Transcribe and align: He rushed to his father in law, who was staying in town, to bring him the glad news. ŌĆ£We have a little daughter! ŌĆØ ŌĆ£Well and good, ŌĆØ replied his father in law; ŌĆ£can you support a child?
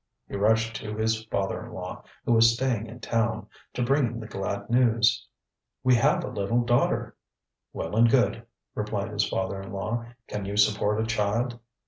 He 0.27 0.35
rushed 0.35 0.77
to 0.77 0.95
his 0.95 1.25
father 1.25 1.63
in 1.63 1.73
law, 1.73 2.03
who 2.25 2.31
was 2.33 2.55
staying 2.55 2.87
in 2.87 3.01
town, 3.01 3.45
to 3.75 3.83
bring 3.83 4.05
him 4.07 4.19
the 4.19 4.25
glad 4.25 4.67
news. 4.67 5.27
ŌĆ£We 5.85 5.93
have 5.93 6.23
a 6.23 6.27
little 6.29 6.61
daughter! 6.63 7.15
ŌĆØ 7.75 7.83
ŌĆ£Well 7.91 7.97
and 7.99 8.09
good, 8.09 8.33
ŌĆØ 8.37 8.43
replied 8.73 9.11
his 9.11 9.29
father 9.29 9.61
in 9.61 9.71
law; 9.71 10.03
ŌĆ£can 10.27 10.47
you 10.47 10.57
support 10.57 10.99
a 10.99 11.05
child? 11.05 11.59